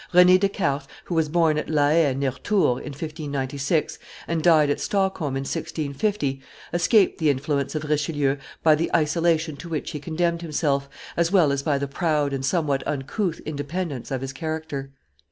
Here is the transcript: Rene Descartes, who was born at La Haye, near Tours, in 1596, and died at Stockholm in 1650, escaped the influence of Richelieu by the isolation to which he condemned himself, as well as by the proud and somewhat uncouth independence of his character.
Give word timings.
Rene 0.13 0.39
Descartes, 0.39 0.87
who 1.03 1.13
was 1.13 1.29
born 1.29 1.59
at 1.59 1.69
La 1.69 1.89
Haye, 1.89 2.15
near 2.15 2.31
Tours, 2.31 2.79
in 2.79 2.91
1596, 2.93 3.99
and 4.27 4.41
died 4.41 4.71
at 4.71 4.79
Stockholm 4.79 5.35
in 5.37 5.41
1650, 5.41 6.41
escaped 6.73 7.19
the 7.19 7.29
influence 7.29 7.75
of 7.75 7.83
Richelieu 7.83 8.37
by 8.63 8.73
the 8.73 8.89
isolation 8.95 9.57
to 9.57 9.69
which 9.69 9.91
he 9.91 9.99
condemned 9.99 10.41
himself, 10.41 10.89
as 11.15 11.31
well 11.31 11.51
as 11.51 11.61
by 11.61 11.77
the 11.77 11.87
proud 11.87 12.33
and 12.33 12.43
somewhat 12.43 12.81
uncouth 12.87 13.41
independence 13.45 14.09
of 14.09 14.21
his 14.21 14.33
character. 14.33 14.91